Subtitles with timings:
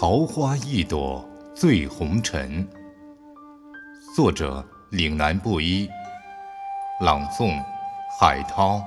[0.00, 2.64] 桃花一朵醉红尘。
[4.14, 5.90] 作者：岭南布衣。
[7.00, 7.60] 朗诵：
[8.20, 8.80] 海涛。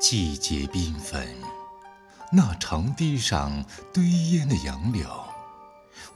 [0.00, 1.24] 季节缤纷，
[2.32, 5.08] 那长堤上堆烟的杨柳，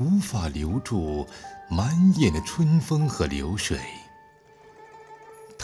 [0.00, 1.24] 无法留住
[1.70, 3.78] 满眼的春风和流水。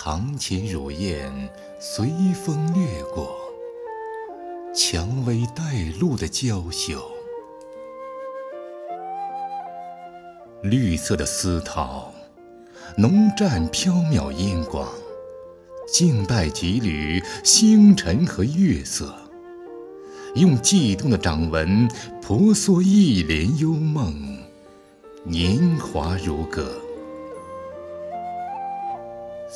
[0.07, 1.33] 堂前乳燕
[1.81, 3.35] 随风掠过，
[4.75, 5.63] 蔷薇带
[5.99, 7.03] 露的娇羞。
[10.63, 12.05] 绿色的丝绦，
[12.99, 14.87] 浓绽飘渺烟光，
[15.91, 19.15] 静待几缕星辰和月色，
[20.35, 21.89] 用悸动的掌纹
[22.21, 24.37] 婆娑一帘幽梦，
[25.25, 26.79] 年华如歌。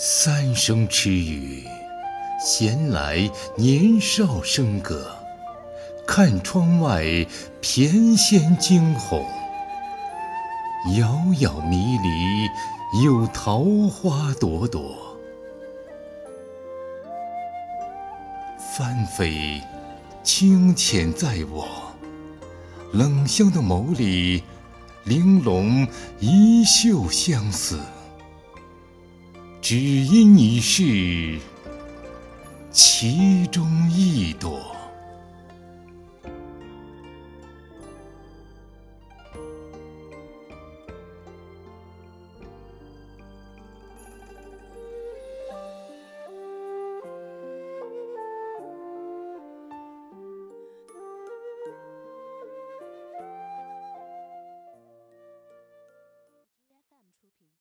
[0.00, 1.66] 三生痴语，
[2.40, 5.10] 闲来年少笙歌。
[6.06, 7.02] 看窗外
[7.60, 9.26] 翩跹惊鸿，
[10.96, 15.18] 遥遥迷离，有桃花朵朵。
[18.76, 19.60] 翻飞，
[20.22, 21.66] 清浅在我
[22.92, 24.44] 冷香的眸里，
[25.02, 25.88] 玲珑
[26.20, 27.80] 一袖相思。
[29.70, 31.38] 只因你是
[32.72, 34.57] 其中一朵。